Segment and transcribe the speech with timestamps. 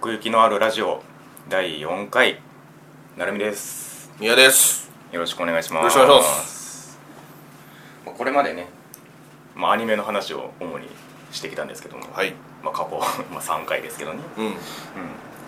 [0.00, 1.02] 奥行きのあるラジオ
[1.50, 2.40] 第4回
[3.18, 4.10] なるみです。
[4.18, 4.90] 宮です。
[5.12, 5.98] よろしくお願いします。
[5.98, 6.98] よろしくお願いします。
[8.06, 8.68] まあこれまでね、
[9.54, 10.88] まあ、アニメの話を主に
[11.32, 12.32] してきたんですけども、はい。
[12.64, 12.98] まあ、過去、
[13.30, 14.46] まあ、3回ですけどね、うん。
[14.46, 14.54] うん、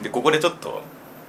[0.03, 0.83] でここでちょっと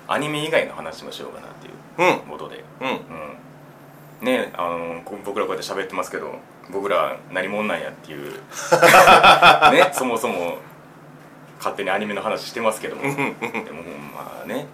[0.10, 2.20] アニメ以外の話もしようかなっていううん。
[2.30, 2.90] ことで、うん。
[2.90, 6.36] うん、ねあのこ僕らこうやって喋ってますけど
[6.72, 8.34] 僕ら何者なんやっていう。
[9.72, 10.58] ねそもそも
[11.64, 13.02] 勝手にアニメの話してますけども。
[13.04, 13.16] でも
[14.14, 14.66] まあね、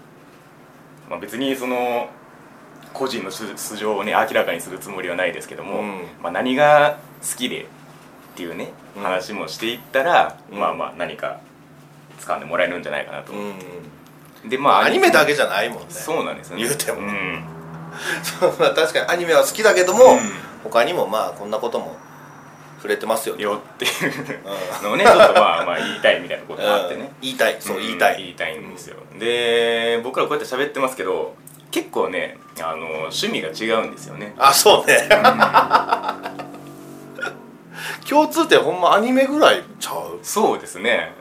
[1.08, 2.09] まあ、別にその
[2.94, 6.02] 個人の素素性をね明らかにするつもりはないですけども、うん。
[6.23, 7.66] まあ、何が好きでっ
[8.36, 9.04] ていうねうん。
[9.04, 10.60] 話もしていったら、うん。
[10.60, 11.40] まあまあ何か
[12.20, 13.54] 掴んでもらえるんじゃないかなと、うん
[14.49, 15.85] でまあアニメだけじゃないもんね。
[15.90, 16.63] そうなんですよね。
[16.63, 17.02] 言うても。
[17.02, 17.44] ん。
[18.24, 20.20] そうまあ確かにアニメは好きだけども、うん。
[20.63, 21.98] 他にもまあこんなことも
[22.80, 23.92] 触れてますよよっていう
[24.82, 24.88] うん。
[24.90, 27.02] のをねちょっとまあまあ言いたいみたいなことがあってね。
[27.02, 27.10] うん。
[27.22, 27.58] 言いたい。
[27.60, 28.18] そう、ん言いたい。
[28.18, 28.96] 言いたいんですよ。
[29.20, 31.36] で僕らこうやって喋ってますけど
[31.71, 34.34] 結構ねあの趣味が違うんですよね。
[34.38, 35.10] あそうね。
[38.08, 40.20] 共通点ほんまアニメぐらいちゃう？
[40.24, 41.14] そうですね。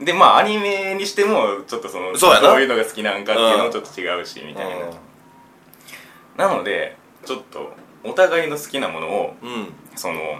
[0.00, 2.48] でまあアニメにしてもちょっとそのそうやな。
[2.48, 4.66] どういうのが好きなんかっていうのもちょっと違うしみたい
[6.36, 9.72] な、なのでちょっとお互いの好きなものをうん。
[9.96, 10.38] その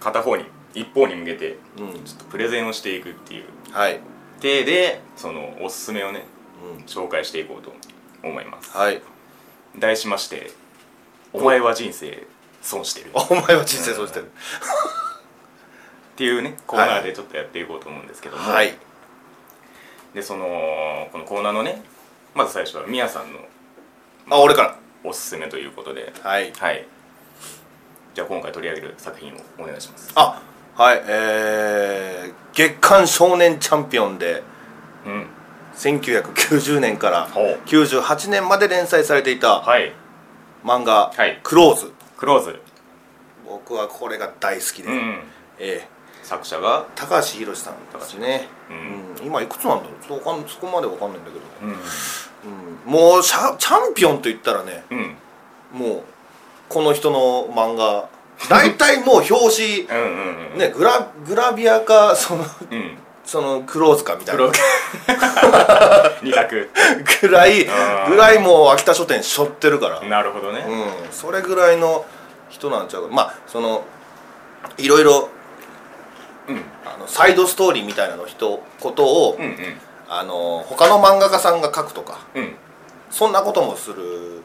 [0.00, 3.44] 片方に一方に向けてちょっとプレゼンをしていくっていう。
[3.70, 4.00] はい、
[4.40, 6.24] 体でそのおすすめをね
[6.62, 7.72] うん、紹介していこうと
[8.22, 8.76] 思います。
[8.76, 9.00] はい。
[9.78, 10.50] 題しまして
[11.32, 12.26] 「お前は人生
[12.60, 14.30] 損してる」っ お前は人生そうしてる、
[16.16, 18.76] ていうねコーナーでちょっとやっていこうと思うんですけども、はい。
[20.14, 21.82] でそのこのコーナーのね
[22.34, 23.38] まず最初はみやさんの
[24.28, 26.12] あ俺かおすすめということで。
[26.22, 26.52] らはい。
[26.52, 26.86] はい
[28.14, 30.12] じゃあ今回取り上げる作品をお願いします。
[30.14, 30.42] あ
[30.76, 34.42] はいえー、月刊少年チャンピオンで
[35.06, 35.26] うん。
[35.76, 37.58] 1990年からほう。
[37.66, 39.92] 98年まで連載されていたはい。
[40.64, 41.92] 漫画はい「クローズ。
[42.16, 42.60] クローズ」
[43.46, 45.20] 僕はこれが大好きで、うん
[45.58, 45.86] え
[46.22, 46.84] 作者が？
[46.84, 48.72] ー高橋宏さんですね、う
[49.22, 49.26] うん。
[49.26, 50.04] 今いくつなんだろう？
[50.06, 52.92] ちょっとわかんそこまでわかんないんだけど、うんうん。
[52.92, 55.16] もうチャンピオンといったらねうん。
[55.72, 56.02] もう
[56.70, 58.08] この人の漫画。
[58.48, 62.96] 大体もう表紙うんねグラグラビアかそのうん。
[63.24, 64.44] そのクローズかみたいな。
[66.22, 66.70] 二択。
[67.20, 67.66] ぐらい
[68.08, 70.00] ぐらいもう秋田書店しょってるから。
[70.02, 70.64] なるほどね。
[70.66, 71.12] うん。
[71.12, 72.06] それぐらいの
[72.48, 73.14] 人なんちゃうか。
[73.14, 73.82] まあその
[74.78, 75.28] いろいろ
[76.48, 76.64] うん。
[76.86, 79.80] あのサイドストーリーみたいなの人ことを、うんうん。
[80.08, 82.18] あの他の漫画家さんが書くとか。
[82.34, 82.56] うん。
[83.10, 84.40] そんなこともする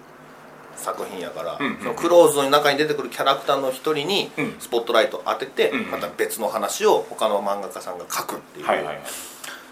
[0.75, 4.55] 作品やから、そのクローズの中に出てくるキャラクターの一人にうん。
[4.59, 8.65] スポットライトを当てて、また別の話を他の漫画家さんが書くっていう、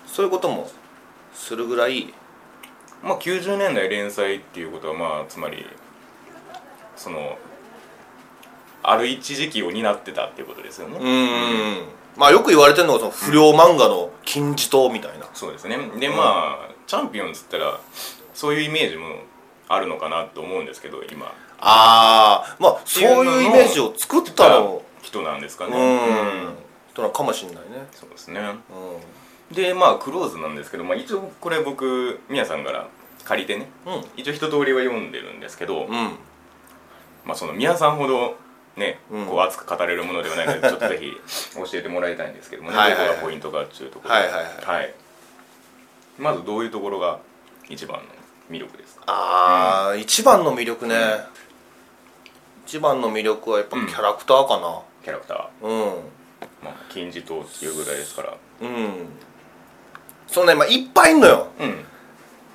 [0.05, 0.69] そういうことも
[1.33, 2.13] するぐらい
[3.01, 5.65] まあ90年代連載っていうことはまあつまり
[6.95, 7.37] その
[8.81, 11.87] ある一時期を担ってたっていうことですよね、うーん。
[12.15, 15.77] まあよく言われてるのがその不良漫画の金字塔みたいな、そうですね。
[15.99, 17.79] でまあチャンピオンっつったら
[18.33, 19.05] そういうイメージも
[19.68, 21.28] あるのかなと思うんですけど今。
[21.59, 26.56] ああまあそういうイメージを作ったの人なんですかうねん。
[26.91, 27.88] 人なのかもしれないね。
[27.91, 28.41] そうですね。
[29.51, 32.88] うでまあクローズなんですけど、まあ、一応これ僕みやさんから
[33.24, 34.06] 借りてねんうん。
[34.18, 35.91] 一応一通りは読んでるんですけど、うん。
[37.25, 38.35] まあその宮さんほど
[38.75, 39.25] ね、うん。
[39.25, 41.12] こう熱く語れるものではないので ちょっとぜひ
[41.56, 44.44] 教えてもらいたいんですけどもねどこがポイントかっていうところはいはいはい。
[44.66, 44.94] はい。
[46.18, 47.19] まずどういうところが
[47.69, 48.03] 一番の
[48.49, 49.03] 魅力ですか？
[49.07, 50.95] ああ、一番の魅力ね、
[52.65, 54.81] 一番の魅力はやっぱキャラクターかな。
[55.03, 56.03] キャラクター、うん。
[56.63, 58.37] まあ、金字塔っていうぐらいですから。
[58.61, 59.07] うん。
[60.27, 61.47] そのね、まあ、いっぱいいんのよ。
[61.59, 61.85] うん。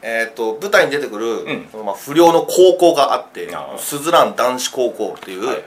[0.00, 1.68] えっ、と舞台に出てくる、ん。
[1.70, 3.78] そのまあ、不良の高校があってあー。
[3.78, 5.64] スズラン男子高校っていう、はいはい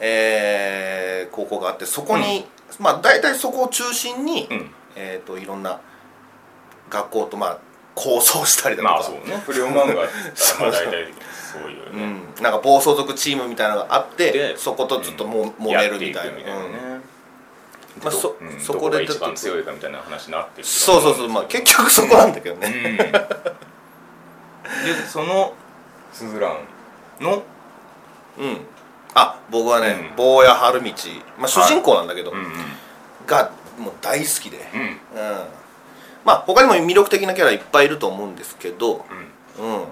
[0.00, 2.44] えー高校があってそこに、
[2.78, 4.70] まあ大体そこを中心に、うん。
[4.96, 5.80] えっ、といろんな
[6.90, 7.58] 学校とまあ
[7.94, 9.42] 構想したりだとか、まあそうね。
[9.44, 11.12] 不良漫画って言ったら まあ大体
[11.52, 16.32] そういううね、ん、なんか暴走族チームみたいなのがあってでそことちょっとも、揉めるみたいな。
[18.02, 18.58] まあそうん。
[18.58, 21.28] そこでどこが一番強いかみたいな話になってるそうそうそう。
[21.28, 22.96] まあ結局そこなんだけどね、うん。
[22.96, 23.12] で
[25.06, 25.52] その
[26.12, 26.58] スズラン
[27.24, 27.42] の？
[28.38, 28.66] うん。
[29.14, 30.16] あ僕はね、うん。
[30.16, 30.90] 坊や春道、
[31.36, 32.52] まあ、主人公なんだけど、うんうん。
[33.26, 34.80] がもう大好きで、うん。
[34.80, 34.98] うん
[36.24, 39.04] まあ他にも魅力的なキャラいっぱいいると思うんですけど、
[39.58, 39.76] うん。
[39.76, 39.84] うん、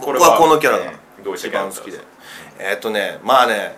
[0.00, 0.92] 僕はこのキャラが
[1.34, 2.00] 一番好きで。
[2.58, 3.76] えーっとねまあね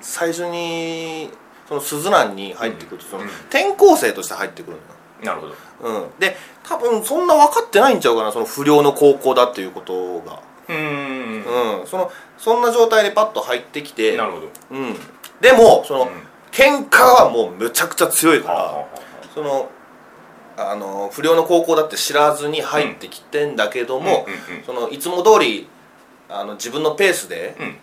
[0.00, 1.30] 最初に
[1.68, 4.84] そのスズランに入ってくると、そのうん転校生として入ってくるのよ。
[5.22, 5.54] なるほど。
[6.02, 11.80] うん、で多分そんな分かってないんちゃうかなその不良の高校だっていうことが、うーん。
[11.80, 14.48] うん、そのそんな状態でパッと入ってきてなるほど。
[14.72, 14.96] うん、
[15.40, 16.08] でもその、うん。
[16.50, 18.86] 喧嘩はもうむちゃくちゃ強いから、
[19.32, 19.70] その
[20.60, 24.26] あの不良の高校だって知らずに入ってきてんだけども、
[24.66, 25.68] そのいつも通り
[26.28, 27.76] あの自分のペースで、うん。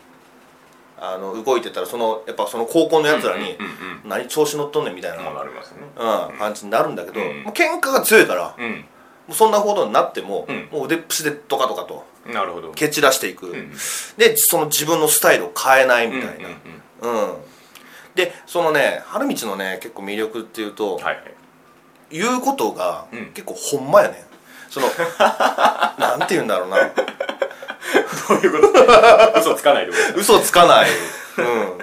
[0.99, 7.43] あの動いてたらそのやっぱその高校のやつらにうんうん「何調子乗っとんねん」みたいな、うん、感じになるんだけど、うん。
[7.43, 8.85] もう喧嘩が強いから、もうん。
[9.29, 10.69] うそんなことになっても、うん。
[10.71, 12.71] もう腕っぷしでドカドカとなるほど。
[12.71, 13.71] 蹴散らしていく、ん
[14.17, 16.49] でその自分のスタイルを変えないみたいな、
[17.01, 17.33] うん。
[18.15, 21.36] でそのね春道のね結構魅力っていうと、はいはい
[22.11, 23.25] 言うことがうん。
[23.33, 24.17] 結構ほんまやねん。
[24.69, 24.87] その
[25.99, 26.77] なんて言うんだろうな。
[26.77, 26.83] ど
[28.35, 28.67] ういうこ
[29.33, 29.39] と？
[29.39, 29.91] 嘘つかないで。
[29.91, 30.89] ください嘘つかない。
[31.37, 31.77] うん。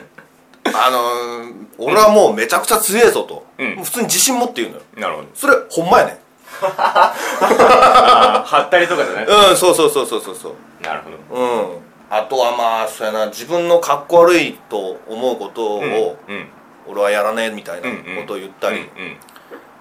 [0.75, 3.82] あのー俺はもうめちゃくちゃ強えぞと、うん。
[3.82, 4.82] 普通に自信持って言うのよ。
[4.97, 5.29] なるほど。
[5.35, 6.19] それほんまやねん。
[6.62, 9.25] あー張ったりとかじゃない？
[9.26, 10.55] うんそうそうそうそうそうそう。
[10.82, 11.41] なるほど。
[11.43, 11.47] う
[11.79, 11.79] ん。
[12.11, 16.49] あとはまあそうやな自分のかっこ悪いと思うことを、うんうん。
[16.87, 17.88] 俺はやらねえみたいな
[18.21, 19.17] ことを言ったり、うんうん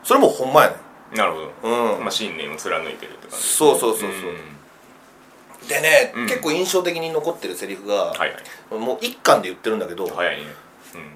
[0.03, 0.75] それもほんまやね。
[1.15, 1.69] なるほど。
[1.69, 3.45] んうん、まあ信念を貫いてるって感じ。
[3.45, 5.69] そうそうそうそう。
[5.69, 6.27] でね、うん。
[6.27, 8.81] 結構印象的に残ってるセリフが、はいはい。
[8.81, 10.47] もう一巻で言ってるんだけど、早いね。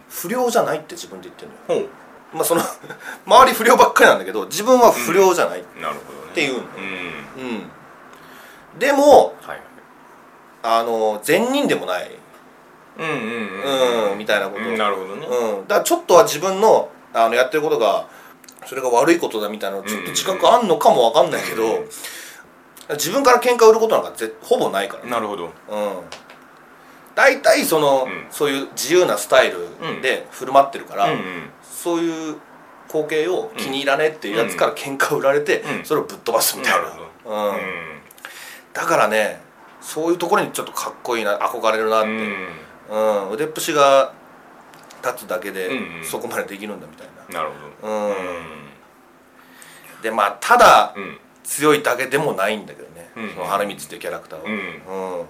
[0.10, 1.90] 不良じゃないって自分で言ってるのよ。
[2.34, 2.62] まあその
[3.26, 6.32] 周り不良ばっかりなんだけど自分は不良じゃない、うなるほどね。
[6.32, 6.60] っていうの。
[6.60, 7.44] うん。
[7.44, 7.54] う
[8.76, 8.80] ん。
[8.80, 9.60] でもはいはい。
[10.64, 12.12] あの善人でもない、
[12.98, 14.12] うんうん。
[14.12, 15.28] うんみたいなこと、うんなるほどね。
[15.28, 18.08] うん、だからちょっとは自分のあのやってることが
[18.68, 21.88] それが悪いことだみたいなのちょっと自覚あんのかもわかんないけど、うん。
[22.92, 25.06] 自分から喧嘩売ることなんかぜほぼないから。
[25.06, 25.46] ねなるほど。
[25.46, 25.52] うん。
[27.16, 28.28] 大体その、うん。
[28.30, 31.50] そういう自由なスタイルで振る舞ってるから、うんうん。
[31.64, 32.36] そういう
[32.88, 35.86] 光景を気に入らねえっていうやつから喧嘩売られて、うん。
[35.86, 36.90] それをぶっ飛ばすみたいな。
[36.90, 37.60] なるほうんうん。
[38.74, 39.42] だからね
[39.82, 42.10] そういうところにちょっとかっこいいな憧れるなって、
[42.90, 43.32] うん。
[43.32, 44.14] 腕っぷしが
[45.04, 46.06] 立つだけでうんうん。
[46.06, 47.52] そこまでできるんだみたいな、なる
[47.82, 47.94] ほど。
[47.94, 50.02] うん。
[50.02, 51.18] でまあただうん。
[51.48, 55.22] 強いだけでもないんだけどね、うんその春光っていうキャラクターは、うん。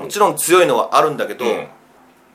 [0.00, 0.04] うん。
[0.04, 1.68] もちろん強いのはあるんだけど、うん。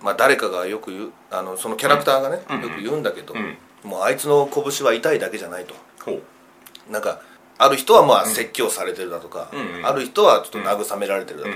[0.01, 2.61] まあ誰かがよく言うあのそのキャラクターがね、うん。
[2.61, 3.57] よく言うんだけど、うん。
[3.89, 5.75] もうあいつの拳は痛いだけじゃないと。
[6.05, 6.91] ほう。
[6.91, 7.19] なんか
[7.57, 9.85] ある人はまあ説教されてるだとか、うんうん。
[9.85, 11.51] ある人はちょっと慰められてるだと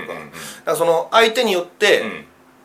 [0.66, 2.24] か,、その相手によって、うん。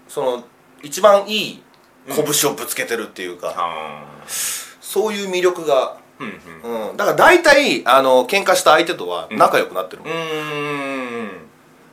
[0.09, 0.43] その
[0.81, 1.62] 一番いい
[2.07, 6.97] 拳をぶつけてるっていうか、あそういう魅力が、ーうん。
[6.97, 10.03] だから大体あの喧嘩した相手とは仲良くなってる。
[10.03, 11.29] うーん。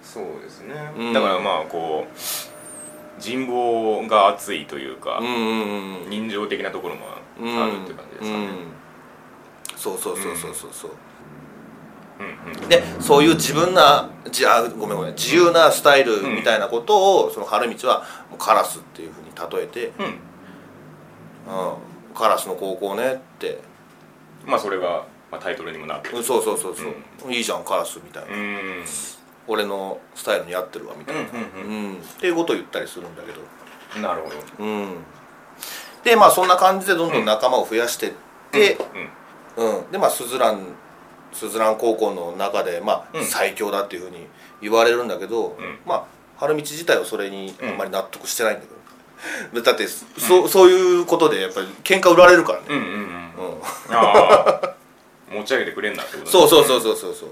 [0.03, 1.13] そうですね、うん。
[1.13, 5.21] だからまあこう人望が厚いというか、
[6.09, 7.07] 人情的なところも
[7.41, 8.73] うんあるって感じですかね、うん。
[9.77, 10.91] そうそうそうそうそうそう
[12.21, 18.01] うんうんでそういう自分なじあごめんごめん自由なスタイルみたいなことを、その春道は
[18.31, 20.07] もうカラスっていうふうに例えて、うん。
[20.07, 20.15] うん、
[22.15, 23.61] カラスの高校ねって。
[24.47, 26.19] まあそれが、まあ、タイトルにもなってる。
[26.19, 28.85] うんそうそうそうそう、いいじゃんカラスみたいな、うん。
[29.49, 31.97] 俺のスタイルに合ってるわみたいな、うんうんうん。
[31.97, 33.41] っていうことを言ったりするんだけど。
[34.01, 34.65] なるほど。
[34.65, 34.97] うん。
[36.05, 38.13] でまあそんな感じでどんどん仲間を増やしてっ
[38.53, 38.79] て、
[39.57, 39.67] うん。
[39.67, 39.91] うん。
[39.91, 40.67] でまあスズラン
[41.33, 43.25] スズラン高校の中で、まあうん。
[43.25, 44.27] 最強だっていうふうに
[44.61, 45.79] 言われるんだけど、ん。
[45.87, 46.05] まあ
[46.37, 52.91] 春道自体はそれにあんまり納得してないんだけど、だってそそういうことでやっぱり喧嘩売られるからね、うんうんうん。
[52.91, 53.01] うん。
[53.01, 54.75] うんああ。
[55.31, 56.31] 持ち上げてくれんなってことね。
[56.31, 57.29] そうそうそうそうそうそう。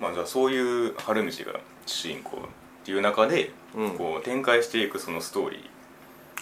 [0.00, 0.58] まあじゃあそうい
[0.88, 2.40] う春道が主人公っ
[2.84, 3.90] ていう中で、うん。
[3.96, 5.56] こう展開していくそのストーリ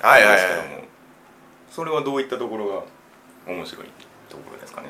[0.01, 0.07] ー。
[0.07, 0.37] はいはいはい。
[0.37, 0.89] ですけども
[1.71, 2.83] それはどういったところが
[3.53, 3.87] 面白い
[4.29, 4.89] ところですかね？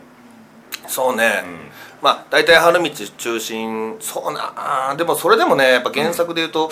[0.88, 1.59] そうね、うん。
[2.02, 6.71] まあ大体春道中心そうなでもそれでもねやっぱ原作で言うと、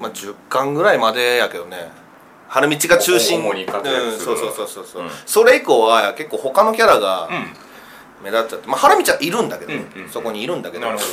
[0.00, 1.90] まあ、10巻ぐらいまでやけどね。
[2.48, 3.40] 春道が中心。
[3.40, 4.32] 主に活躍する。
[4.32, 5.06] うん、そうそうそうそう、う。
[5.06, 5.10] ん。
[5.26, 7.52] それ以降は結構他のキャラがうん。
[8.24, 10.10] 目立っちゃって、まあ、春道はいるんだけど、うんうんうん。
[10.10, 10.86] そこにいるんだけど。
[10.86, 11.04] なるほ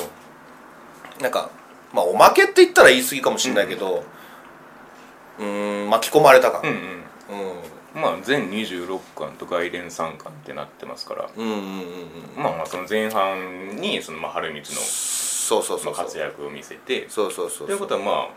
[1.21, 1.49] なんか
[1.91, 4.03] まあおまけって言ったら言い過ぎかもしれないけど
[5.39, 5.89] うーん。
[5.89, 6.61] 巻き込まれた感。
[6.61, 7.49] どうんうん。
[7.49, 7.62] うん
[7.93, 11.29] まあ全26巻と外伝3巻ってなってますから。
[11.35, 11.61] うんうんうんう
[12.39, 12.43] ん。
[12.43, 17.07] まあまあその前半にそのまあ春道のそうそうそう活躍を見せて。
[17.09, 18.27] そうそうそうということはまあ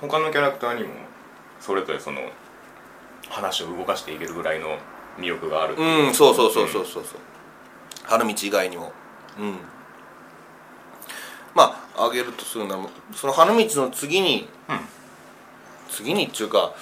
[0.00, 0.90] 他のキャラクターにも
[1.60, 2.20] それぞれその
[3.28, 4.76] 話を動かしていけるぐらいの
[5.18, 7.20] 魅力があるうんそうそうそうそうそうそう。
[8.04, 8.92] 春道以外にも。
[9.38, 9.58] うん。
[11.54, 12.82] まあ挙げるとするなら
[13.14, 14.80] その春道の次に、うん。
[15.88, 16.74] 次にっていうか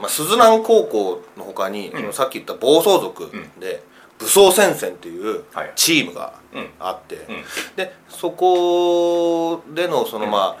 [0.00, 2.12] まあ、鈴蘭高校のほかに、うん。
[2.12, 3.82] さっき言った暴走族で、
[4.18, 5.72] 武装戦線っていうはい。
[5.76, 6.70] チームがうん。
[6.78, 7.44] あって、うん。
[7.76, 10.56] でそこでのそのま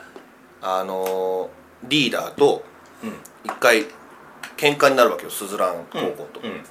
[0.62, 1.50] あ、あの
[1.84, 2.64] リーダーと
[3.02, 3.12] うん。
[3.44, 3.84] 一回
[4.56, 6.64] 喧嘩になるわけよスズラン高校と、うん。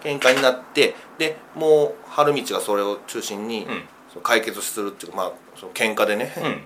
[0.00, 3.82] 喧嘩になってでもう春道がそれを中心に、うん。
[4.10, 6.60] その解決するっていうかまあその喧嘩でね、うん。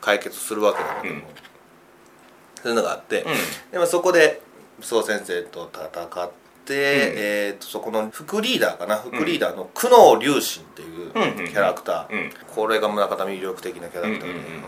[0.00, 1.51] 解決するわけだけども、うん
[2.62, 3.32] そういうのがあって、うん。
[3.72, 4.40] でもそこで
[4.80, 6.30] 武装先生と戦っ
[6.64, 11.48] て、えー、とそこの副リーダーかな副リーダーの久能龍心っていううん。
[11.48, 12.30] キャラクター、うん。
[12.54, 14.42] これが中田魅力的なキャラクターで、うんうんうん。
[14.42, 14.62] うん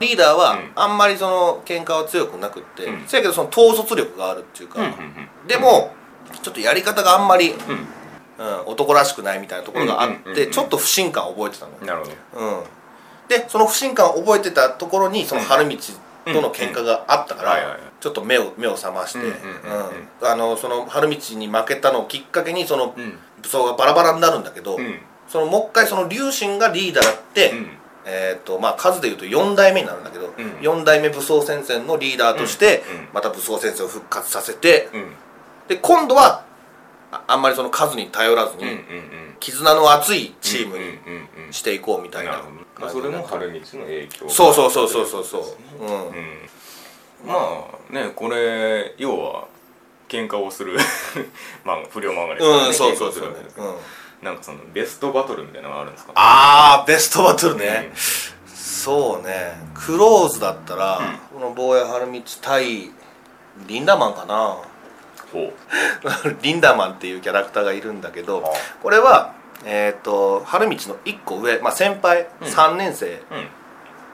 [0.00, 3.06] リーダーはうんあんまりその喧嘩は強くなくって、うん。
[3.06, 5.92] せやけどその統率力があるっていうか、うんうんでも
[6.42, 7.58] ちょっとやり方があんまり、うん。
[7.58, 7.86] うん
[8.66, 10.50] 男らしくないみたいなところがあって、うんうんうんうん。
[10.50, 11.72] ちょっと不信感を覚えてたの。
[11.72, 12.46] よなるほど。
[12.46, 12.64] うん、
[13.28, 15.76] でその不信感を覚えてたところにその春道
[16.32, 19.18] との喧嘩があったから、ちょっと目を目を覚まして、
[20.22, 23.18] あのその春道に負けたのをきっかけにそのうん。
[23.42, 24.98] 武装がバラバラになるんだけど、うん。
[25.28, 27.68] そのもう一回その龍神がリーダーだって、うん。
[28.04, 30.32] えーとまあ、数でいうと4代目になるんだけど、ん。
[30.32, 32.82] 4代目武装戦線のリーダーとして、
[33.12, 35.12] また武装戦線を復活させて、うん。
[35.68, 36.44] で今度は
[37.12, 38.64] ああんまりその数に頼らずに、
[39.40, 42.42] 絆の厚いチームにしていこうみたいな
[42.78, 45.38] まあそれも春道の影響そうそうそうそうそうそ
[45.80, 46.08] う、うん。
[46.08, 46.48] うん。
[47.26, 47.34] ま
[47.90, 49.48] あねこれ要は
[50.08, 50.78] 喧嘩をする
[51.64, 52.68] まあ不良漫画ですからね。
[52.68, 53.34] うん、そうそうそう、うん、
[54.22, 56.12] なんかそのベストバトルみたいなのがあるんですか？
[56.14, 57.92] ああベストバトルね、
[58.46, 59.58] そうね。
[59.74, 61.00] クローズだったら、
[61.32, 62.90] この坊や春道対
[63.66, 64.56] リンダマンかな。
[65.32, 65.52] ほう。
[66.40, 68.50] リンダマンっていうキャラクターがいるんだけどあ。
[68.82, 72.48] これはえっ、と春道の1個上、まあ、先輩、うん。
[72.48, 73.20] 3年生うん。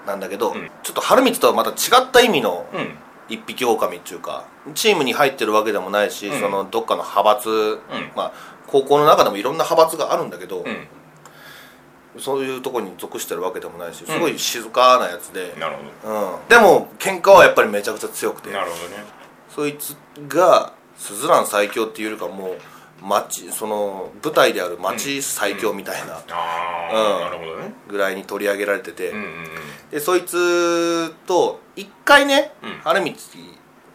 [0.07, 0.71] なんだけど、うん。
[0.83, 2.99] ちょっと春道とはまた違った意味のうん。
[3.27, 6.41] 一匹狼っていうかチームに入ってるわけでもないし、うん。
[6.41, 7.79] そのどっかの派閥、
[8.17, 8.33] まあ
[8.67, 12.21] 高校の中でもいろんな派閥があるんだけど、うん。
[12.21, 16.49] そういうとこに属してるわけでもないしすごい静かなやつで、なるほうん。
[16.49, 18.51] でも喧嘩はやっぱりめちゃくちゃ強くて。
[18.51, 19.05] どなるほどね。
[19.49, 19.97] そいつ
[20.29, 22.59] がスズラン最強っていうよりかもう
[23.05, 26.23] 町その舞台である町最強みたいな。
[26.31, 27.75] あうん。
[27.89, 29.13] ぐらいに取り上げられてて、
[29.91, 32.71] でそいつと一回ね、うん。
[32.83, 33.13] 春道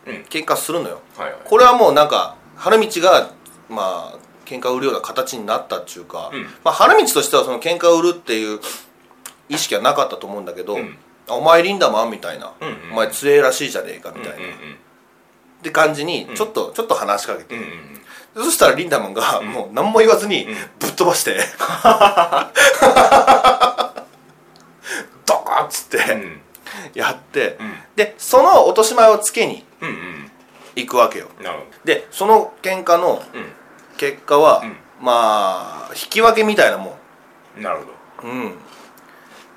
[0.08, 0.16] うん。
[0.30, 1.02] 喧嘩するのよ。
[1.46, 3.32] これはもうなんか春道が
[3.68, 6.44] まあ喧嘩を売るような形になったっていうか、うん。
[6.64, 8.60] まあ、春道としてはその喧嘩を売るっていう
[9.48, 10.78] 意識はなかったと思うんだけど、
[11.28, 12.54] お前リンダマンみたいな、
[12.92, 14.40] お前強えらしいじゃねえかみたいな、っ
[15.62, 17.56] て感じにちょっと、ちょっと話しかけて、
[18.44, 20.48] そしたらリンダマンがもう何も言わずに
[20.80, 21.38] ぶっ飛ばして、
[25.26, 26.42] ドカッつってうん。
[26.94, 27.74] やって、うん。
[27.96, 29.66] でその落とし前をつけに
[30.76, 31.28] 行くわけよ。
[31.84, 33.22] でその喧嘩の
[33.98, 34.76] 結果は、うん。
[35.02, 36.98] まあ引き分けみたいなも
[37.58, 37.80] なる
[38.22, 38.28] ほど。
[38.28, 38.54] んうん。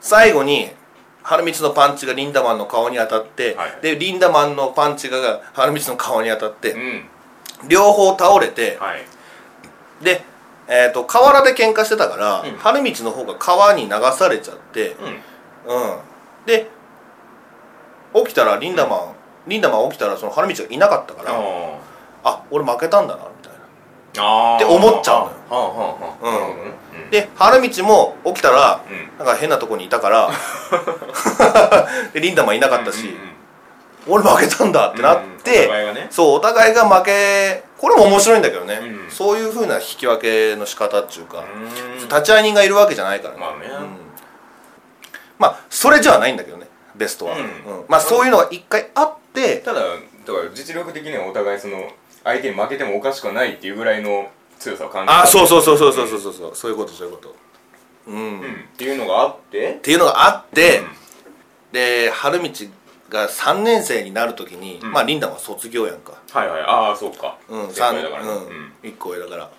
[0.01, 0.71] 最後に
[1.23, 7.05] 春光のパンチがリンダマンの顔に当たって、はいでリンダマンのパンチが春光の顔に当たって、うん
[7.69, 10.05] 両方倒れて、はい。
[10.05, 10.25] で、
[10.69, 12.57] えー、と河原で喧嘩してたから、うん。
[12.57, 14.97] 春道の方が川に流されちゃって
[15.67, 15.77] うん。
[15.77, 15.99] うん、
[16.47, 16.69] で
[18.15, 19.15] 起きたらリンダマン、
[19.47, 21.79] リンダマン起きたらその春道がいなかったから、あ
[22.25, 24.23] あ俺負けたんだなみたいな。
[24.25, 25.99] あって思っちゃうのよ。
[26.23, 27.11] うん。
[27.11, 29.19] で春道も起きたら、うん。
[29.19, 30.31] なんか変なとこにいたから
[32.13, 33.32] で リンダマンいなかったし、うんうんうん
[34.09, 36.09] 俺負けたんだってなって、うんね。
[36.11, 39.11] そうお互いが負けこれも面白いんだけどね、うん。
[39.11, 41.45] そういうふうな引き分けの仕方っていうか、
[42.01, 42.09] うん。
[42.09, 43.41] 立ち会い人がいるわけじゃないからね。
[43.41, 43.67] まあね。
[43.67, 44.13] うん。
[45.43, 47.37] まあそれじゃないんだけどねベストは、
[47.89, 49.99] まあそういうのが一回あってただだか
[50.39, 51.91] ら実力的にはお互いその
[52.23, 54.31] 相手に負けてもおかしくはないっていうぐらいの
[54.61, 56.71] 強さを感じるあそうそうそうそうそうそうそうそうそう。
[56.71, 57.35] いうことそういうこと。
[58.07, 58.41] うん、うん。
[58.41, 59.81] っっていうのがあって。
[59.83, 60.87] ていうのがあって、うん。
[61.73, 62.51] で春道
[63.13, 64.93] が3年生になる時に、うん。
[64.93, 66.21] まあリンダは卒業やんか。
[66.31, 66.63] はいはい。
[66.63, 67.39] ああそうか。
[67.49, 68.23] うん先輩だから。
[68.23, 68.73] ね三うんうん。
[68.83, 69.51] 1個上だから。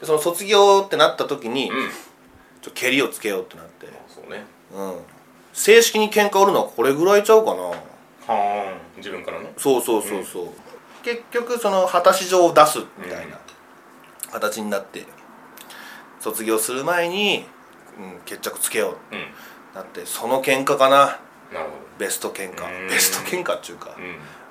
[0.00, 1.90] でその卒業ってなった時に、うん。
[2.60, 4.44] ちょ蹴りをつけようってなって、そうね。
[4.74, 5.00] うん、
[5.52, 7.62] 正式に喧嘩売るのはこれぐらいちゃうかな。
[7.62, 7.76] は
[8.28, 10.48] あ自分からねそうそうそうそう、
[11.02, 13.38] 結局その果たし状を出すみたいな
[14.32, 15.04] 形になって
[16.20, 17.46] 卒業する前に、
[17.98, 19.22] うん、決着つけようってうん。
[19.74, 21.18] なってその喧嘩かな。
[21.52, 22.82] なるほベスト喧嘩。
[22.82, 22.88] うん。
[22.88, 23.96] ベスト喧嘩っていうか。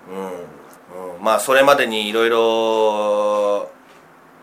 [0.09, 0.21] どうん。
[0.21, 3.69] うん、うん、まあそれまでにいろいろ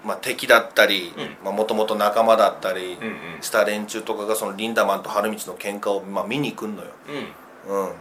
[0.04, 1.12] まあ敵だったり
[1.44, 1.54] うん。
[1.54, 2.98] もともと仲間だったり
[3.40, 6.88] した連中とかがそのリンダマンと春道の喧嘩をまあ見に行くんのよ、
[7.66, 7.86] うん。
[7.86, 7.92] うん、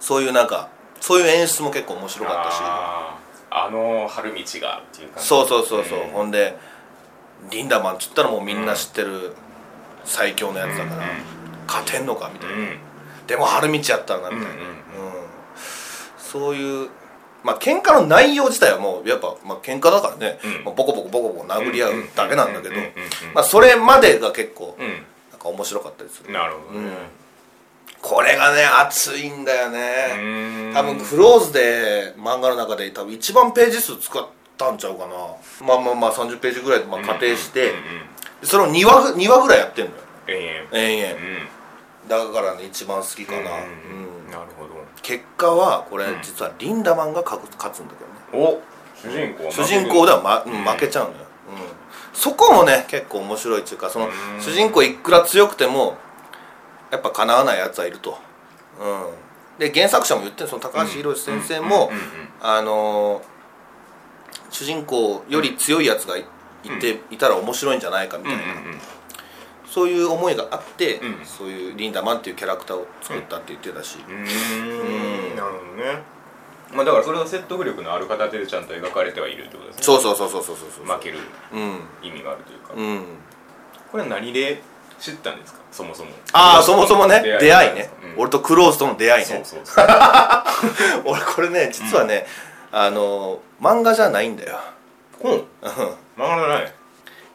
[0.00, 0.68] そういうなんか
[1.00, 2.60] そういう演出も結構面白かったし。
[3.56, 5.28] あの春道がっていう感じ。
[5.28, 6.10] そうそうそうそう、ん。
[6.10, 6.58] ほんで
[7.50, 9.36] リンダマンっつったらもうみんな知ってる
[10.04, 11.06] 最強のやつだから、
[11.68, 12.78] 勝てんのかみたいな、うん
[13.26, 15.26] でも春道やったらなみたいな、うんうんうん。
[16.18, 16.90] そういう
[17.42, 20.64] まあ喧嘩の内容自体はもうやっぱ、まあ喧嘩だからね、うん。
[20.64, 22.74] まあボコボコボコボコ殴り合うだけなんだけど。
[23.42, 26.90] それまでが結構うなんか面白かったりする、んなるほどね。
[28.00, 34.26] これがね熱いんだようね、多分クローズで漫画の中で多分一番ページ数使っ
[34.58, 35.14] たんちゃうかな。
[35.66, 37.80] まあまあまあ30ページぐらいでまあ仮定して、うんうんうん
[38.42, 39.96] それを2話ぐ2話ぐらいやってんのよ。
[40.26, 41.26] ええ延々。
[41.30, 41.48] うん
[42.08, 44.66] だからね一番好きかな、うんうんなるほ
[45.02, 46.22] 結果はこれうん。
[46.22, 48.44] 実はリンダマンが勝つ勝つんだけどね。
[48.44, 48.62] どお
[48.96, 51.16] 主人公は主人公では、ま負けちゃうのよ、
[51.50, 54.40] うん、そこもね結構面白いっていうかそのうん。
[54.40, 55.96] 主人公いくら強くても
[56.90, 58.18] やっぱかなわないやつはいると、
[58.80, 61.90] うん、で原作者も言ってるその高橋宏先生も、
[62.40, 63.34] あのー
[64.54, 66.24] 主人公より強いやつがい
[66.62, 68.42] いて、いたら面白いんじゃないかみたいな、
[69.74, 71.24] そういう思いがあって、うん。
[71.24, 75.32] そういうリンダマンっていうキャラクターを作ったって言ってたし、うーうん。
[75.32, 76.02] んなるほどね。
[76.72, 79.82] まあだからそれの説得力のある形でちゃんと描かれてはいるってことですね。
[79.82, 81.18] そうそうそうそうそうそう負ける
[81.52, 81.80] うん。
[82.02, 82.74] 意味があるというか。
[82.76, 83.04] うん。
[83.90, 84.62] これは何で
[85.00, 85.60] 知ったんですか？
[85.72, 86.10] そもそも。
[86.32, 87.20] ああそもそもね。
[87.40, 88.22] 出会いね、うん。
[88.22, 89.26] 俺とクローズとの出会いね。
[89.26, 89.86] そうそうそう。
[91.04, 92.26] 俺これね実はね、
[92.70, 94.60] あの漫画じゃないんだよ。
[95.20, 95.30] こ
[95.62, 95.80] う漫
[96.16, 96.74] 画じゃない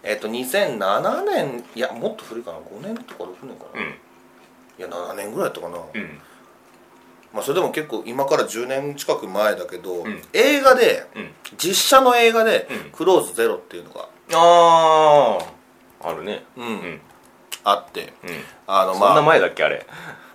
[0.10, 3.88] えっと2007年いやもっと古いかな？5年とか6年かな、うん。
[3.90, 3.94] い
[4.82, 6.20] や7年ぐらいだったかな、うん。
[7.32, 10.22] まあそれでも結構今から10年近く前だけど、ん。
[10.34, 11.32] 映画でうん。
[11.58, 15.38] 実写の映画でうん「クローズゼロっていうのが、あ
[16.02, 16.44] ああるね。
[16.58, 16.66] うん。
[16.66, 17.02] うん。
[17.64, 18.14] あって。
[18.24, 18.44] うん。
[18.66, 19.86] あのそんなま前だっけあれ？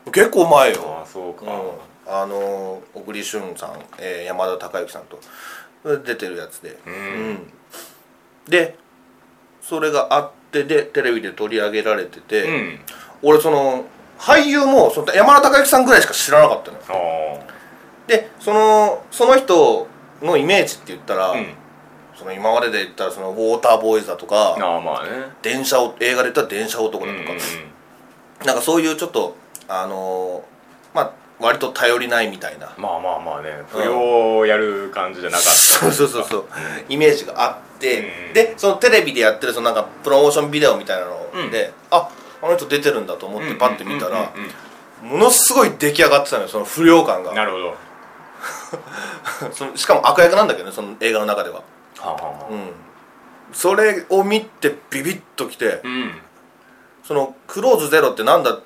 [0.06, 0.98] あ結構前よ。
[1.00, 1.46] ああそうか。
[1.46, 1.72] うん。
[2.06, 5.18] あの小栗旬さん、えー山田孝之さんと
[6.04, 7.52] 出てるやつで、うん。
[8.46, 8.76] で
[9.66, 12.78] それがあってでテレビで取り上げられてて、うん。
[13.22, 13.84] 俺その
[14.18, 17.40] 俳優もその山田孝之さんぐらいしか知らなかったのよ。
[17.40, 17.54] あ
[18.06, 19.88] でそのその人
[20.22, 21.46] のイメージって言ったら、あうん。
[22.14, 25.10] その今までで言ったらそのウォーターボーイズだとかああまあね。
[25.42, 27.40] 電車を映画で言ったら電車男だとか、うんうん
[28.44, 29.36] なんかそういうちょっと
[29.68, 32.74] あのーまあ割と頼りないみたいな。
[32.78, 33.50] まあまあまあね。
[33.68, 35.50] 不良をやる感じじゃなかった。
[35.50, 36.44] そうそうそうそう。
[36.88, 37.73] イメージがあっ
[38.32, 41.50] でそのテレビでやってるそのなんかプロモーションビデオみたいなのうん。
[41.50, 42.08] で、あ
[42.42, 44.48] あの人出てるんだと思ってパッて見たらうんうん。
[44.48, 44.50] うん
[45.02, 47.30] ものすごい出来上がってたのよその不良感が。
[47.30, 47.66] うんなるほど。
[47.68, 47.74] は
[49.52, 51.62] そのしかも悪役なんだけどねその映画の中では。
[52.00, 52.52] あはあはあ。
[52.52, 52.72] うん。
[53.52, 56.20] それを見てビビッときてうん。
[57.02, 58.60] その「クローズゼロってなんだっ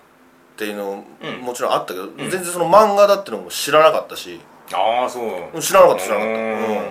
[0.56, 1.36] ていうのうん。
[1.40, 4.40] もちろんあったけど、全然その漫画だってのも知らなかったし。
[4.72, 5.20] ああそ
[5.52, 5.60] う。
[5.60, 6.46] 知らなかった知らなかった、ううん。
[6.46, 6.90] ん、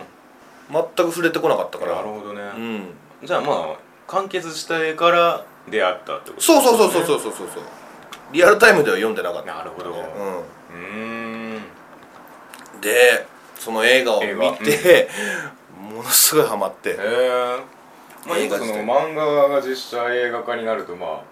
[0.72, 1.96] 全く触れてこなかったから。
[1.96, 2.42] なるほどね。
[2.42, 2.88] うん。
[3.24, 3.76] じゃあまあ
[4.08, 7.64] 完結してから出会ったってことそうそうそうそうそうそうそう
[8.32, 9.54] リアルタイムでは読んでなかった。
[9.54, 9.92] なるほど。
[10.74, 11.56] うん。
[11.56, 11.62] ん
[12.82, 13.26] で
[13.56, 14.54] その映画を見映画。
[14.54, 15.10] て、
[15.80, 16.90] ものすごいハマって。
[16.92, 17.78] へえ
[18.28, 21.24] まあよくその漫画が実写映画化になるとまあ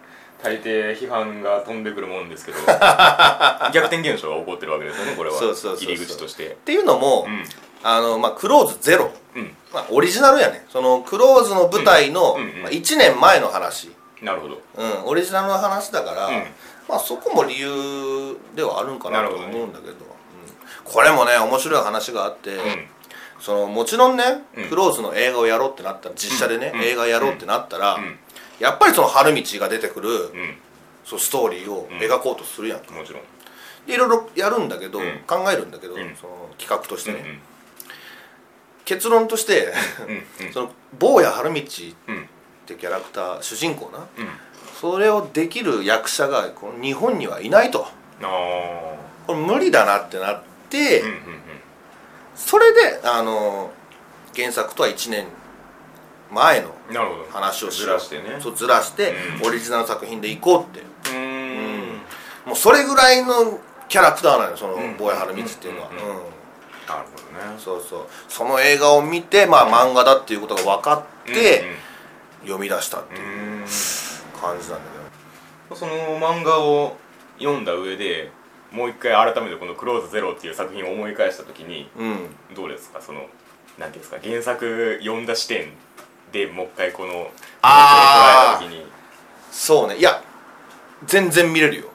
[0.41, 2.59] 大抵批判が飛んでくるもんですけど
[3.73, 5.35] 逆転現象が起こってるわけですよねこれは。
[5.37, 5.83] そうそうそうそう。
[5.83, 6.47] 入り口として。
[6.47, 7.43] っていうのも、うん
[7.87, 9.11] あのまあクローズゼロ。
[9.35, 9.51] うん。
[9.71, 10.65] まあ、オリジナルやね。
[10.69, 12.41] そのクローズの舞台の、うん。
[12.41, 12.49] うん。
[12.49, 13.91] うんまあ、1年前の話、
[14.23, 14.61] なるほど。
[14.77, 16.33] うん、オリジナルの話だから、うん。
[16.89, 19.91] まあそこも理由ではあるんかなと思うんだけど。
[19.91, 19.97] うん、
[20.83, 22.61] これもね面白い話があって、うん。
[23.39, 24.23] そのもちろんね、
[24.57, 24.69] うん。
[24.69, 26.81] クローズの映画をやろうってなったら実写でね、うん。
[26.81, 28.17] 映画やろうってなったら、うん。
[28.59, 30.57] やっぱりその春道が出てくる、うん
[31.05, 33.21] そうストーリーを描こうとするやんか、もちろん。
[33.85, 35.19] でいろいろやるんだけど、うん。
[35.27, 36.15] 考えるんだけど、ん。
[36.19, 37.39] その企画としてね、うん
[38.85, 39.73] 結論として
[40.53, 41.71] その坊や春道って
[42.07, 42.29] うん。
[42.65, 44.05] キャラクター主人公なうん。
[44.79, 47.87] それをできる役者がこの日本にはいないと。
[49.27, 51.03] これ無理だなってなって、
[52.35, 53.71] それであの
[54.35, 55.25] 原作とは1年
[56.31, 56.71] 前の
[57.31, 58.37] 話をしずらしてね。
[58.39, 59.47] そうずらして、うん。
[59.47, 60.81] オリジナル作品で行こうって。
[60.81, 62.01] うーん。
[62.45, 64.97] もうそれぐらいのキャラクターなのよそのうん。
[64.97, 66.34] 坊や春道っていうのは、うん
[66.87, 67.59] なるほどね。
[67.59, 68.07] そうそう。
[68.27, 71.63] その映画を見てまあ漫画だっていうことが分かって、
[72.43, 73.61] 読み出したってうん。
[73.61, 73.65] いう
[74.39, 74.85] 感じなんだ
[75.69, 76.95] けその漫画を
[77.39, 78.31] 読んだ上で
[78.71, 82.35] もう一回改めてこの「クローズゼロっていう作品を思い返した時にどうん。
[82.55, 83.01] どうですか？
[83.01, 83.25] その
[83.79, 84.17] なんていうんですか？
[84.21, 85.71] 原作読んだ視点
[86.31, 88.65] でもう一回このあー。
[88.65, 88.85] 捉えた時に。
[89.51, 89.97] そうね。
[89.97, 90.21] いや
[91.05, 91.85] 全然見れるよ。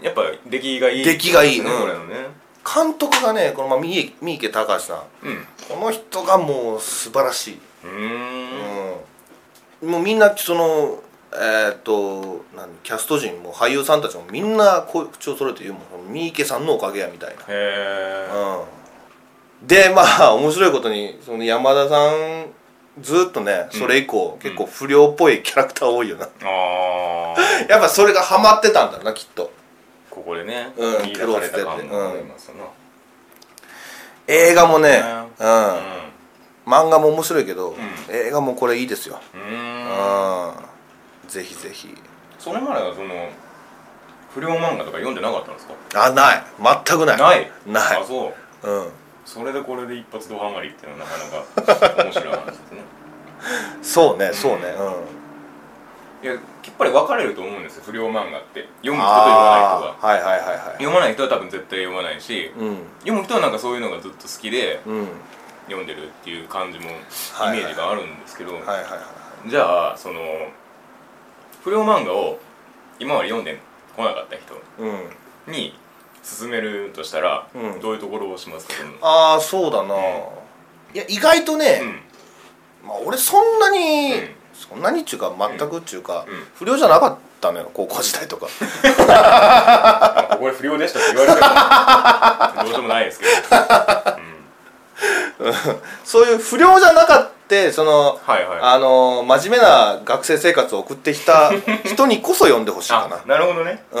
[0.00, 1.04] やっぱ出来がいい。
[1.04, 1.60] 出来がいい。
[1.60, 2.14] ねうんこれのね
[2.64, 5.26] 監督がねこのまあ三池三池隆さん。
[5.26, 5.46] うん。
[5.68, 7.58] この人がもう素晴らしい、
[9.82, 9.90] うん。
[9.90, 16.12] もうみんなそのえーっと何キャスト陣も俳優さんたちもみんなこう口を揃えて言うもん。
[16.12, 17.42] 三池さんのおかげやみたいな。
[17.42, 18.28] へえ
[19.62, 22.46] うん、でまあ面白いことにその山田さん
[23.00, 29.50] ずっとねそれ以降、結構不良っぽいキャラクター多いよな、ああ やっぱそれがハマってたんだなきっと
[30.24, 32.64] ここでねうん見出された感もありますよな。
[34.26, 35.02] 映画もね、
[35.38, 36.72] ううん。
[36.72, 37.74] 漫画も面白いけど、ん。
[38.10, 39.20] 映画もこれいいですよ。
[39.34, 40.48] うーん。
[40.48, 40.54] うん。
[41.28, 41.94] ぜひぜひ。
[42.38, 43.28] それまではその
[44.34, 46.06] 不良漫画とか読んでなかったんですか？
[46.06, 46.44] あない。
[46.86, 47.18] 全くない。
[47.18, 47.50] ない？
[47.66, 48.00] ない。
[48.00, 48.32] あそ
[48.62, 48.70] う。
[48.70, 48.88] うん。
[49.26, 52.80] それでこれで一発ドハマりっていうのはなかなか面白い話ですね。
[53.82, 54.64] そうねそうね。
[56.22, 56.28] うん。
[56.30, 58.66] いやきっぱり分かれると思うんですよ不良漫画って。
[58.80, 60.58] 読む人と読まない人があーはいはいはいはい。
[60.78, 62.78] 読まない人は多分絶対読まないしうん。
[63.00, 65.08] 読む人はなんかそういうのがずっと好きでうん。
[65.66, 66.88] 読んでるっていう感じもイ
[67.34, 68.82] はいメージがあるんですけど、はいはいは
[69.46, 70.20] いじゃあその
[71.62, 72.38] 不良漫画を
[72.98, 73.60] 今まで読んで
[73.94, 74.86] こなかった人う
[75.50, 75.52] ん。
[75.52, 75.78] に
[76.38, 77.80] 勧めるとしたら、うん。
[77.80, 79.98] どういうところをしますかああそうだな、い
[80.94, 81.80] や意外とね、
[82.82, 82.88] うん。
[82.88, 86.46] まあ、俺そんなに、うんそんなにっちゅうか全くっちゅうか、うん。
[86.54, 88.46] 不良じゃなかったのよ高校時代とか。
[89.08, 91.40] あここで不良でしたって言われて
[92.58, 93.30] もどうしようもないですけど、
[95.40, 95.54] うん、
[96.04, 97.34] そういう不良じゃなかった
[97.72, 98.58] その、はいはい。
[98.62, 101.52] あの真面目な学生生活を送ってきた
[101.84, 103.20] 人にこそ読んでほしいかな。
[103.22, 103.84] あなるほどね。
[103.92, 104.00] う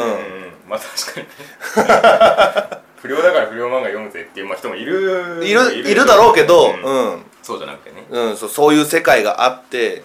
[0.66, 1.26] まあ確かに
[2.96, 7.12] 不良だから不良漫画読むぜっていう、まあ、人もいるいるいるだろうけど、うん。
[7.12, 7.22] うん。
[7.42, 8.06] そうじゃなくてね。
[8.10, 10.04] うんそうそういう世界があってうん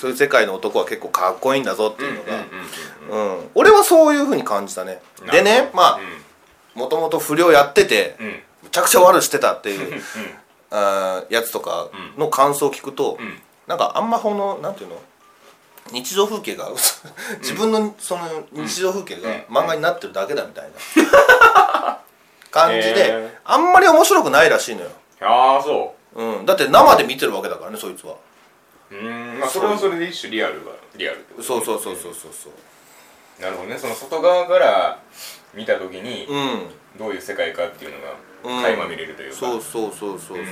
[0.00, 5.02] そういう世界の男は結構かっこいいんだぞっていうのが、俺はそういうふうに感じたね。
[5.20, 6.00] うんでねまあ
[6.74, 8.30] うもともと不良やってて、んうん。
[8.62, 10.00] むちゃくちゃ悪してたっていううん。
[10.70, 13.38] あーやつとかの感想を聞くと、うん。
[13.66, 14.96] なんかあんまこのなんていうの？
[15.92, 16.70] 日常風景が
[17.40, 22.00] 自分のその日常風景が漫画になってるだけだみたいな。
[22.50, 23.30] 感じへでー。
[23.44, 28.16] あんまり面白くないらしいのよ、ああそうん、だって生で見てるわけだからねそいつは
[28.90, 29.38] ううん。
[29.38, 33.42] まあそれはそれで一種リアルがリアルってことそうそうそうそうそうそう。
[33.42, 33.78] なるほどね。
[33.78, 35.00] その外側から
[35.54, 36.70] 見た時にうん。
[36.98, 38.00] どういう世界かっていうのう
[38.60, 38.62] ん。
[38.62, 40.46] が垣間見れるというか、そうそうそうそうそう、うん。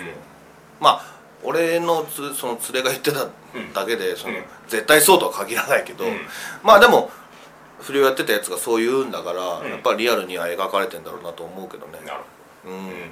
[0.81, 3.29] まあ俺のつその連れが言ってた
[3.75, 6.21] だけで、そのうん絶対そうとは限らないけど、うん。
[6.63, 7.11] まあでも
[7.81, 9.71] 不良やってたやつがそう言うんだから、うん。
[9.71, 12.01] やっぱりリアルには描かれてんだろうなと思うけどね。
[12.07, 12.21] なる
[12.67, 13.11] うん、ほど、うん。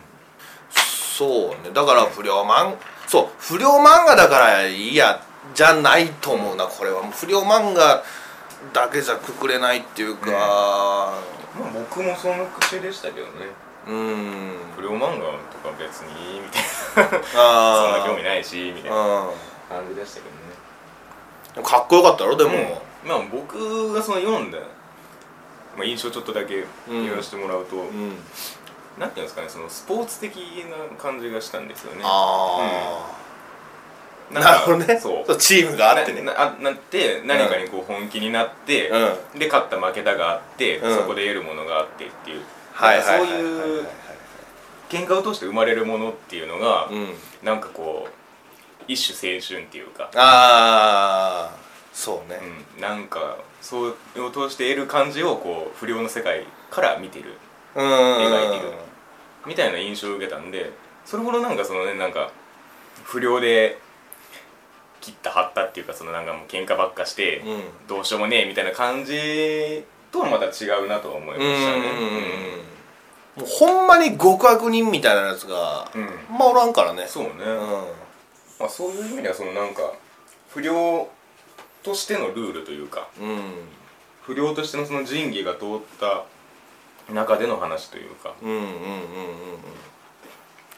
[0.73, 1.71] そうね。
[1.73, 2.75] だから不良漫
[3.07, 5.23] そう不良漫画だからいいや
[5.55, 7.03] じゃないと思うなこれは。
[7.11, 8.03] 不良漫画
[8.73, 10.31] だけじゃくくれないっていうか。
[10.31, 13.33] まあ僕もその口でしたけどね。
[13.87, 14.57] うん。
[14.77, 17.09] 不良漫画とか別にいいみたいな。
[17.09, 19.31] そんなあ興味ないしみたいなあ
[19.69, 20.41] 感じでしたけどね。
[21.57, 22.55] うんかっこよかったろでも、う
[23.07, 23.09] ん。
[23.09, 24.59] まあ僕がその読んだ、
[25.75, 28.13] まあ、印象ちょっとだけ言わせてもらうと、うん
[28.99, 32.01] なんていうんですかねそのスポーツ的な感じがしたんですよね。
[32.03, 33.09] あ
[34.31, 34.35] あ、ん。
[34.35, 34.99] かなるほどね。
[34.99, 35.37] そう。
[35.37, 36.23] チームがあってね。
[36.23, 39.39] なななって何かにこう本気になって、うん。
[39.39, 40.97] で勝った負けたがあって、うん。
[40.97, 43.87] そこで得るものがあってっていう、はいはいそういう
[44.89, 47.09] 喧嘩を通して生まれるものっていうのが、うん。
[47.43, 48.13] なんかこう
[48.89, 51.57] 一種青春っていうか、ああ
[51.93, 52.39] そうね。
[52.77, 57.35] うん、なんかそうを通して得る感じをこう不良の世界から見てる。
[57.75, 57.85] うん。
[57.85, 58.86] 描いてる
[59.47, 60.73] みたいな印象を受けたんで
[61.05, 62.31] それほどなんかそのねなんか
[63.05, 63.79] 不良で
[65.07, 67.63] 切った張ったっていうかそのなんかもう喧嘩ばっかして、うん。
[67.87, 71.83] どうしようもねえみたいな感じとはまた違うなとは思いましたね。
[73.37, 76.09] もうほんまに極悪人みたいなやつがうん、うん
[76.41, 77.07] あおらんからね。
[77.07, 77.39] そうね、うん。
[78.59, 79.93] まあ、そういう意味ではそのなんか
[80.49, 81.09] 不良
[81.85, 83.41] としてのルールというかうん。
[84.23, 85.67] 不良としてのその仁義が通っ
[86.01, 86.25] た
[87.15, 88.35] 中での話というか。
[88.43, 88.77] うんうんうんうんうん。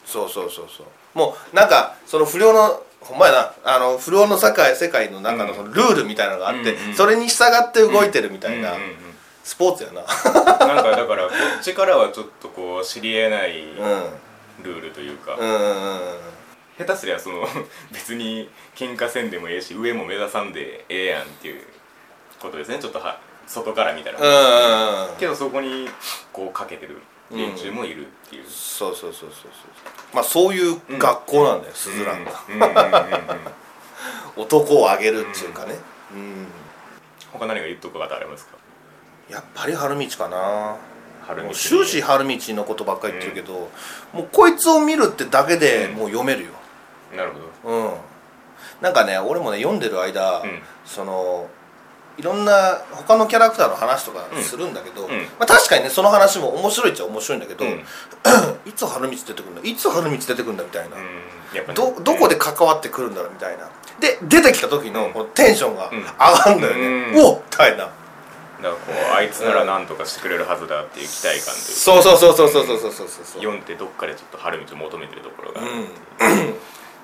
[0.05, 0.87] そうそうそうそう。
[1.13, 6.95] もうなんかその不良のほんまやなあの不良の世界世界の中のそのルールみたいなのがあって、うんうん。
[6.95, 8.95] それに従って動いてるみたいなうんうんうん。
[9.43, 10.01] スポーツやな。
[10.03, 14.63] なんかだからこっちからはちょっとこう知り得ないうん。
[14.63, 15.99] ルールというか、うんうんうん。
[16.77, 17.45] 下手すりゃその
[17.91, 21.61] 別に喧嘩せんでもええし上も目指さんでええやんっていう
[22.39, 24.27] ことですねちょっとは外から見たら、うんう
[25.07, 25.17] んうん。
[25.17, 25.89] けどそこに
[26.31, 29.51] こうかけてる連中もいるっていう、そうそうそうそうそう。
[30.13, 32.73] まあそういう学校なんだよ、スズランが、うんうんうんうん
[34.37, 34.43] うん。
[34.43, 35.75] 男をあげるっていうかね。
[36.13, 36.47] うん、
[37.31, 38.57] 他何が言っとく方ありますか？
[39.29, 40.77] やっぱり春道かな。
[41.43, 43.69] もう終始春道のことばっかり言ってるけど、
[44.13, 46.49] もうこいつを見るってだけでもう読めるよ、
[47.15, 47.31] なる
[47.63, 47.75] ほど。
[47.75, 47.93] うん。
[48.81, 50.59] なんかね俺もね読んでる間、うん。
[50.85, 51.47] その
[52.19, 55.13] いろんな他のキャラクターの話とかするんだけど、うん。
[55.13, 55.21] うん。
[55.21, 57.79] まあ、確かにねその話も面白いっちゃ面白いんだけど、うん。
[58.69, 61.03] いつ春道出てくるんだいつ春道出てくるんだみたいな、ね。
[61.73, 63.69] どどこで関わってくるんだろうみたいな。
[64.01, 65.99] で出てきた時のこのテンションがうん。
[66.01, 67.25] 上がるんだよね、うん。
[67.25, 67.37] おっ！
[67.37, 67.77] みたいな。
[67.77, 67.91] だか
[68.63, 71.55] らこうあいつなら何とかしてくれるはずだっていう期待感というか。
[71.55, 73.07] そうそうそうそうそうそうそうそう。
[73.07, 75.61] そう読んでどっかでちょっと春道を求めてるところが。
[75.61, 76.53] ある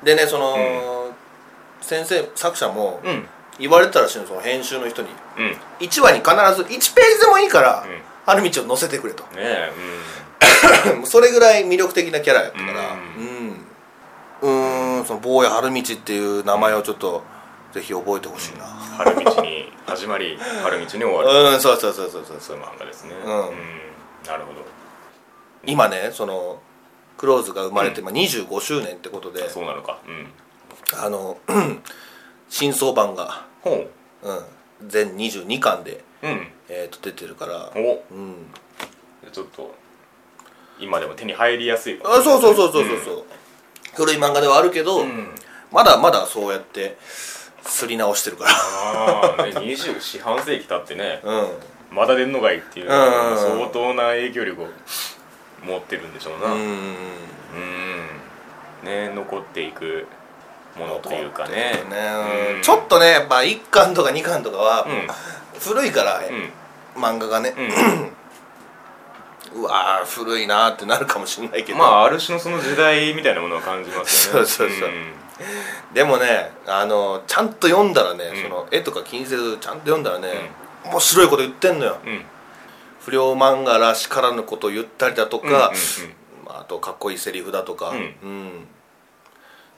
[0.04, 1.14] でねその、
[1.82, 3.28] 先生作者もうんうん
[3.60, 5.10] 言われてたらしいのその編集の人に。
[5.38, 5.52] うん。
[5.52, 8.02] ね1話に必ず1ページでもいいから、うん。
[8.26, 9.24] 春道を載せてくれと。
[9.36, 9.72] え
[11.06, 12.72] それぐらい魅力的なキャラやったから。
[12.82, 13.66] ううん。
[14.42, 17.24] うーんその坊や春道っていう名前をちょっと
[17.72, 18.66] ぜひ覚えてほしいな。
[18.66, 21.54] うん春道に始まり春道に終わる。
[21.54, 22.38] うんそうそうそうそうそう。
[22.40, 23.14] そういう漫画ですね。
[23.14, 23.30] うん。
[24.26, 24.66] なるほど。
[25.66, 26.62] 今ねその
[27.18, 29.50] クローズが生まれて、まあ、25周年ってことで。
[29.50, 30.00] そうなのか。
[30.08, 30.32] うん。
[30.94, 31.38] あの
[32.58, 33.86] 新装版が、ほ
[34.24, 34.32] う。
[34.32, 36.48] ん、全22巻で、ううん。
[36.70, 37.70] えー、と出てるから。
[37.76, 38.02] お。
[38.10, 38.48] うん。
[39.30, 39.76] ちょっと
[40.80, 43.24] 今でも手に入りやすいあそうそうそうそうそうそう、
[43.96, 45.28] 古い漫画ではあるけど、うん、うん
[45.70, 46.98] まだまだそうやって
[47.62, 51.50] すり直してるかああね 24四半世紀経ってねらうん。
[51.92, 53.32] まだ出んのかいっていううん。
[53.32, 54.68] うん相当な影響力を
[55.66, 56.88] 持ってるんでしょうなううん
[58.84, 60.08] ね残っていく
[60.78, 61.84] ものというかね。
[61.90, 61.98] ね。
[62.56, 62.62] うん。
[62.62, 65.08] ちょっとねやっぱ1巻とか2巻とかはうん。
[65.60, 66.22] 古いから、う
[67.00, 67.02] ん。
[67.02, 67.54] 漫画がね、
[69.54, 74.46] う うわー古いなーってなるかもしれないけど、んまあある種のその時代みたいなものを感じますよね。
[74.46, 74.90] そうそうそう。
[74.90, 74.94] ん。
[75.94, 78.44] でもねあのちゃんと読んだらね、うん。
[78.44, 80.30] その絵とか気にせずちゃんと読んだらね、
[80.86, 81.98] 面白いこと言ってんのよ。
[82.06, 82.12] うん。
[82.12, 82.26] うん
[83.06, 85.72] 不良漫画らしからぬことを言ったりだとか、うんうんうん。
[86.44, 87.98] まあ、あとかっこいいセリフだとか、うん。
[87.98, 88.68] うん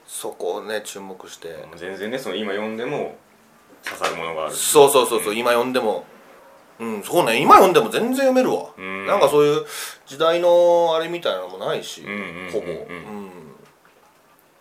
[0.08, 3.16] そこをね注目して、全然ねその今読んでも
[3.84, 6.04] 刺さるものがあるそうそうそうそう、今読んでも。
[6.80, 9.04] うんそうね今読んでも全然読めるわ、うん。
[9.04, 9.66] なんかそういう
[10.06, 13.30] 時代のあれみたいなのもないし、うんうんうんうんほぼ、うん。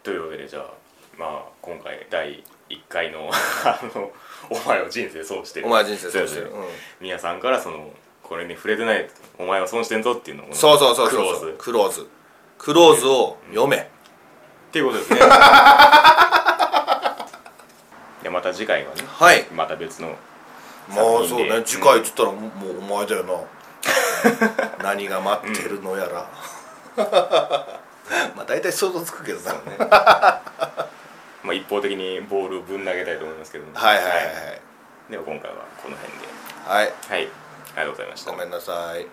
[0.02, 0.74] というわけでじゃあ
[1.16, 3.30] まあ今回第1回の
[3.64, 4.12] あの
[4.50, 6.68] 「お前は人生損してる」お前は人生損してるそううん
[7.02, 7.92] 皆さんからその
[8.24, 9.08] これに触れてない
[9.38, 12.08] お前は損してんぞっていうのをそうそうそうそうクローズクローズ
[12.58, 13.90] クローズを読め、
[14.78, 15.18] っていうことですね。
[15.18, 15.30] じゃ
[18.28, 19.46] あまた次回はねはい。
[19.56, 20.10] また別の
[20.90, 23.34] まあそうね次回っつったらもうお前だよな。
[24.84, 26.28] 何が待ってるのやら、
[28.36, 29.54] まあ大体想像つくけどな、
[31.44, 33.72] まあ、一方的にボールをぶん投げたいと思いますけども。
[33.74, 34.62] はいはいはい
[35.10, 36.28] では今回はこの辺で。
[36.66, 37.30] はい、はい、はい。
[37.78, 38.32] ありがとうございました。
[38.32, 39.08] ごめんなさい